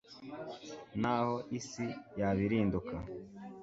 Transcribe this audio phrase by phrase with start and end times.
[1.01, 1.85] n'aho isi
[2.19, 2.95] yabirinduka